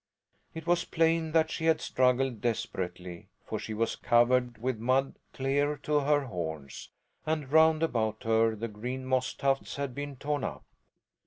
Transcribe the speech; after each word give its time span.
It 0.55 0.65
was 0.65 0.83
plain 0.83 1.31
that 1.33 1.51
she 1.51 1.65
had 1.65 1.79
struggled 1.79 2.41
desperately 2.41 3.29
for 3.45 3.59
she 3.59 3.75
was 3.75 3.95
covered 3.95 4.57
with 4.57 4.79
mud 4.79 5.19
clear 5.31 5.77
to 5.83 5.99
her 5.99 6.21
horns, 6.21 6.89
and 7.23 7.51
round 7.51 7.83
about 7.83 8.23
her 8.23 8.55
the 8.55 8.67
green 8.67 9.05
moss 9.05 9.35
tufts 9.35 9.75
had 9.75 9.93
been 9.93 10.15
torn 10.15 10.43
up. 10.43 10.65